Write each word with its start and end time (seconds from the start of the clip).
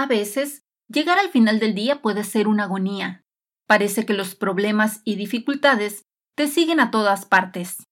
A 0.00 0.06
veces, 0.06 0.64
llegar 0.88 1.18
al 1.18 1.28
final 1.28 1.60
del 1.60 1.74
día 1.74 2.00
puede 2.00 2.24
ser 2.24 2.48
una 2.48 2.64
agonía. 2.64 3.20
Parece 3.66 4.06
que 4.06 4.14
los 4.14 4.34
problemas 4.34 5.02
y 5.04 5.16
dificultades 5.16 6.04
te 6.34 6.46
siguen 6.46 6.80
a 6.80 6.90
todas 6.90 7.26
partes. 7.26 7.86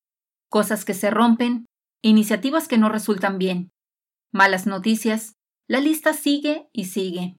Cosas 0.49 0.87
que 0.87 0.95
se 0.95 1.11
rompen, 1.11 1.67
iniciativas 2.03 2.67
que 2.67 2.79
no 2.79 2.89
resultan 2.89 3.37
bien, 3.37 3.69
malas 4.33 4.67
noticias, 4.67 5.35
la 5.69 5.81
lista 5.81 6.15
sigue 6.15 6.71
y 6.73 6.87
sigue. 6.87 7.37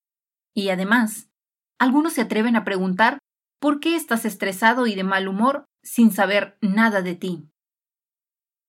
Y 0.55 0.69
además, 0.69 1.31
algunos 1.79 2.13
se 2.13 2.21
atreven 2.21 2.55
a 2.55 2.63
preguntar 2.63 3.17
por 3.59 3.79
qué 3.79 3.95
estás 3.95 4.23
estresado 4.23 4.85
y 4.85 4.93
de 4.93 5.03
mal 5.03 5.27
humor 5.27 5.65
sin 5.83 6.11
saber 6.11 6.59
nada 6.61 7.01
de 7.01 7.15
ti. 7.15 7.49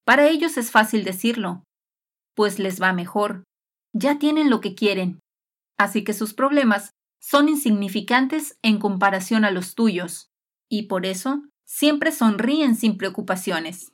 Para 0.07 0.29
ellos 0.29 0.57
es 0.57 0.71
fácil 0.71 1.05
decirlo, 1.05 1.63
pues 2.35 2.59
les 2.59 2.81
va 2.81 2.95
mejor, 2.95 3.45
ya 3.95 4.19
tienen 4.19 4.49
lo 4.49 4.63
que 4.63 4.75
quieren, 4.75 5.21
así 5.81 6.05
que 6.05 6.13
sus 6.13 6.35
problemas 6.35 6.95
son 7.23 7.49
insignificantes 7.49 8.59
en 8.61 8.79
comparación 8.79 9.47
a 9.47 9.51
los 9.51 9.75
tuyos, 9.75 10.31
y 10.69 10.83
por 10.83 11.07
eso 11.07 11.43
siempre 11.65 12.13
sonríen 12.13 12.77
sin 12.77 12.99
preocupaciones. 12.99 13.93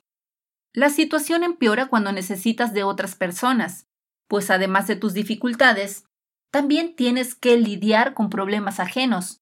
La 0.73 0.89
situación 0.89 1.45
empeora 1.45 1.87
cuando 1.87 2.11
necesitas 2.11 2.73
de 2.73 2.83
otras 2.83 3.15
personas, 3.15 3.87
pues 4.27 4.51
además 4.51 4.87
de 4.87 4.97
tus 4.97 5.13
dificultades, 5.13 6.03
también 6.51 6.93
tienes 6.93 7.35
que 7.35 7.55
lidiar 7.55 8.13
con 8.13 8.29
problemas 8.29 8.81
ajenos. 8.81 9.39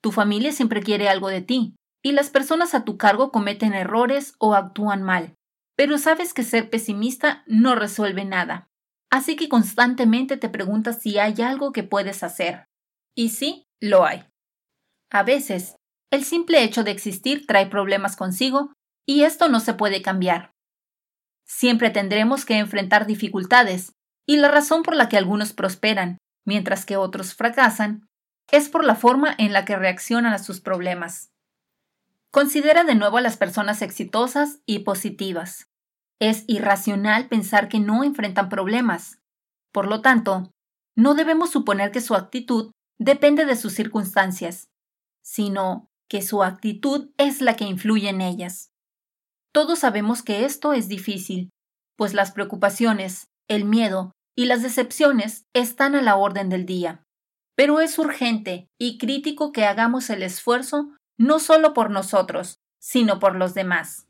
Tu 0.00 0.12
familia 0.12 0.52
siempre 0.52 0.82
quiere 0.82 1.10
algo 1.10 1.28
de 1.28 1.42
ti, 1.42 1.76
y 2.02 2.12
las 2.12 2.30
personas 2.30 2.74
a 2.74 2.84
tu 2.84 2.96
cargo 2.96 3.30
cometen 3.30 3.74
errores 3.74 4.34
o 4.38 4.54
actúan 4.54 5.02
mal. 5.02 5.34
Pero 5.76 5.98
sabes 5.98 6.32
que 6.32 6.42
ser 6.42 6.70
pesimista 6.70 7.44
no 7.46 7.74
resuelve 7.74 8.24
nada. 8.24 8.71
Así 9.12 9.36
que 9.36 9.50
constantemente 9.50 10.38
te 10.38 10.48
preguntas 10.48 11.02
si 11.02 11.18
hay 11.18 11.42
algo 11.42 11.72
que 11.72 11.82
puedes 11.82 12.22
hacer. 12.22 12.64
Y 13.14 13.28
sí, 13.28 13.66
lo 13.78 14.06
hay. 14.06 14.24
A 15.10 15.22
veces, 15.22 15.76
el 16.10 16.24
simple 16.24 16.62
hecho 16.64 16.82
de 16.82 16.92
existir 16.92 17.46
trae 17.46 17.66
problemas 17.66 18.16
consigo 18.16 18.72
y 19.06 19.24
esto 19.24 19.50
no 19.50 19.60
se 19.60 19.74
puede 19.74 20.00
cambiar. 20.00 20.52
Siempre 21.46 21.90
tendremos 21.90 22.46
que 22.46 22.56
enfrentar 22.56 23.06
dificultades, 23.06 23.92
y 24.26 24.36
la 24.36 24.48
razón 24.48 24.82
por 24.82 24.96
la 24.96 25.10
que 25.10 25.18
algunos 25.18 25.52
prosperan, 25.52 26.16
mientras 26.46 26.86
que 26.86 26.96
otros 26.96 27.34
fracasan, 27.34 28.06
es 28.50 28.70
por 28.70 28.82
la 28.82 28.94
forma 28.94 29.34
en 29.36 29.52
la 29.52 29.66
que 29.66 29.76
reaccionan 29.76 30.32
a 30.32 30.38
sus 30.38 30.60
problemas. 30.62 31.30
Considera 32.30 32.84
de 32.84 32.94
nuevo 32.94 33.18
a 33.18 33.20
las 33.20 33.36
personas 33.36 33.82
exitosas 33.82 34.60
y 34.64 34.80
positivas. 34.80 35.68
Es 36.22 36.44
irracional 36.46 37.26
pensar 37.26 37.68
que 37.68 37.80
no 37.80 38.04
enfrentan 38.04 38.48
problemas. 38.48 39.18
Por 39.72 39.88
lo 39.88 40.02
tanto, 40.02 40.52
no 40.96 41.14
debemos 41.14 41.50
suponer 41.50 41.90
que 41.90 42.00
su 42.00 42.14
actitud 42.14 42.70
depende 42.96 43.44
de 43.44 43.56
sus 43.56 43.72
circunstancias, 43.72 44.68
sino 45.24 45.88
que 46.08 46.22
su 46.22 46.44
actitud 46.44 47.10
es 47.16 47.40
la 47.40 47.56
que 47.56 47.64
influye 47.64 48.08
en 48.08 48.20
ellas. 48.20 48.70
Todos 49.52 49.80
sabemos 49.80 50.22
que 50.22 50.44
esto 50.44 50.72
es 50.72 50.86
difícil, 50.86 51.50
pues 51.96 52.14
las 52.14 52.30
preocupaciones, 52.30 53.26
el 53.48 53.64
miedo 53.64 54.12
y 54.36 54.44
las 54.44 54.62
decepciones 54.62 55.46
están 55.54 55.96
a 55.96 56.02
la 56.02 56.14
orden 56.14 56.48
del 56.48 56.66
día. 56.66 57.02
Pero 57.56 57.80
es 57.80 57.98
urgente 57.98 58.68
y 58.78 58.96
crítico 58.96 59.50
que 59.50 59.64
hagamos 59.64 60.08
el 60.08 60.22
esfuerzo 60.22 60.94
no 61.18 61.40
solo 61.40 61.74
por 61.74 61.90
nosotros, 61.90 62.60
sino 62.78 63.18
por 63.18 63.34
los 63.34 63.54
demás. 63.54 64.06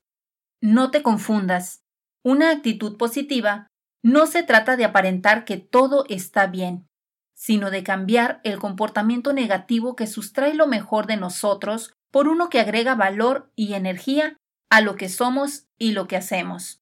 No 0.60 0.90
te 0.90 1.02
confundas. 1.02 1.81
Una 2.24 2.50
actitud 2.50 2.96
positiva 2.96 3.66
no 4.02 4.26
se 4.26 4.42
trata 4.42 4.76
de 4.76 4.84
aparentar 4.84 5.44
que 5.44 5.56
todo 5.56 6.04
está 6.08 6.46
bien, 6.46 6.86
sino 7.34 7.70
de 7.70 7.82
cambiar 7.82 8.40
el 8.44 8.58
comportamiento 8.58 9.32
negativo 9.32 9.96
que 9.96 10.06
sustrae 10.06 10.54
lo 10.54 10.66
mejor 10.66 11.06
de 11.06 11.16
nosotros 11.16 11.94
por 12.12 12.28
uno 12.28 12.50
que 12.50 12.60
agrega 12.60 12.94
valor 12.94 13.50
y 13.56 13.74
energía 13.74 14.36
a 14.70 14.80
lo 14.80 14.96
que 14.96 15.08
somos 15.08 15.66
y 15.78 15.92
lo 15.92 16.06
que 16.06 16.16
hacemos. 16.16 16.80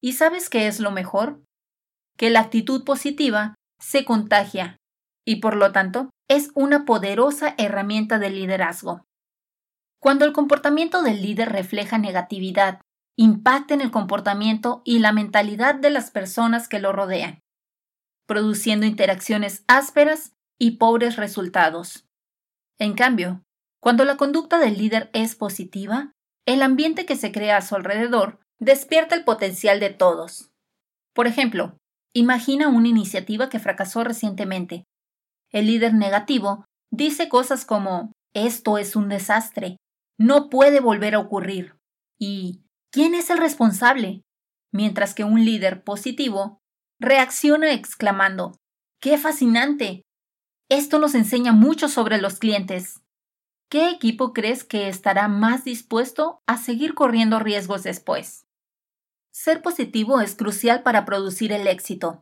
¿Y 0.00 0.12
sabes 0.12 0.48
qué 0.48 0.66
es 0.66 0.78
lo 0.80 0.90
mejor? 0.90 1.42
Que 2.16 2.30
la 2.30 2.40
actitud 2.40 2.84
positiva 2.84 3.54
se 3.80 4.04
contagia 4.04 4.76
y 5.24 5.36
por 5.36 5.56
lo 5.56 5.72
tanto 5.72 6.10
es 6.28 6.50
una 6.54 6.84
poderosa 6.84 7.54
herramienta 7.58 8.18
de 8.18 8.30
liderazgo. 8.30 9.04
Cuando 10.00 10.24
el 10.24 10.32
comportamiento 10.32 11.02
del 11.02 11.22
líder 11.22 11.50
refleja 11.50 11.98
negatividad, 11.98 12.80
impacta 13.16 13.74
en 13.74 13.80
el 13.80 13.90
comportamiento 13.90 14.82
y 14.84 14.98
la 14.98 15.12
mentalidad 15.12 15.74
de 15.74 15.90
las 15.90 16.10
personas 16.10 16.68
que 16.68 16.78
lo 16.78 16.92
rodean, 16.92 17.40
produciendo 18.26 18.86
interacciones 18.86 19.64
ásperas 19.66 20.34
y 20.58 20.72
pobres 20.72 21.16
resultados. 21.16 22.06
En 22.78 22.94
cambio, 22.94 23.42
cuando 23.80 24.04
la 24.04 24.16
conducta 24.16 24.58
del 24.58 24.78
líder 24.78 25.10
es 25.12 25.34
positiva, 25.34 26.12
el 26.46 26.62
ambiente 26.62 27.06
que 27.06 27.16
se 27.16 27.32
crea 27.32 27.58
a 27.58 27.62
su 27.62 27.74
alrededor 27.74 28.40
despierta 28.58 29.14
el 29.14 29.24
potencial 29.24 29.80
de 29.80 29.90
todos. 29.90 30.50
Por 31.14 31.26
ejemplo, 31.26 31.76
imagina 32.14 32.68
una 32.68 32.88
iniciativa 32.88 33.48
que 33.48 33.58
fracasó 33.58 34.04
recientemente. 34.04 34.84
El 35.50 35.66
líder 35.66 35.94
negativo 35.94 36.64
dice 36.90 37.28
cosas 37.28 37.64
como 37.64 38.12
esto 38.34 38.78
es 38.78 38.96
un 38.96 39.08
desastre, 39.08 39.76
no 40.18 40.48
puede 40.48 40.80
volver 40.80 41.14
a 41.14 41.18
ocurrir 41.18 41.76
y 42.18 42.62
¿quién 42.92 43.14
es 43.14 43.30
el 43.30 43.38
responsable? 43.38 44.22
Mientras 44.72 45.14
que 45.14 45.24
un 45.24 45.44
líder 45.44 45.82
positivo 45.82 46.60
reacciona 47.00 47.72
exclamando 47.72 48.52
¡Qué 49.00 49.18
fascinante! 49.18 50.02
Esto 50.68 51.00
nos 51.00 51.16
enseña 51.16 51.52
mucho 51.52 51.88
sobre 51.88 52.18
los 52.18 52.38
clientes. 52.38 53.00
¿Qué 53.68 53.90
equipo 53.90 54.32
crees 54.32 54.62
que 54.62 54.88
estará 54.88 55.26
más 55.26 55.64
dispuesto 55.64 56.40
a 56.46 56.56
seguir 56.56 56.94
corriendo 56.94 57.40
riesgos 57.40 57.82
después? 57.82 58.44
Ser 59.32 59.62
positivo 59.62 60.20
es 60.20 60.36
crucial 60.36 60.82
para 60.82 61.04
producir 61.04 61.52
el 61.52 61.66
éxito, 61.66 62.20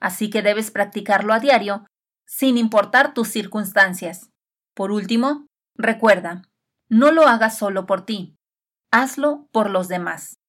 así 0.00 0.30
que 0.30 0.42
debes 0.42 0.70
practicarlo 0.70 1.34
a 1.34 1.40
diario, 1.40 1.86
sin 2.26 2.56
importar 2.56 3.14
tus 3.14 3.28
circunstancias. 3.28 4.30
Por 4.74 4.92
último, 4.92 5.46
recuerda, 5.76 6.42
no 6.88 7.10
lo 7.10 7.26
hagas 7.26 7.58
solo 7.58 7.84
por 7.84 8.06
ti, 8.06 8.36
hazlo 8.92 9.48
por 9.52 9.70
los 9.70 9.88
demás. 9.88 10.41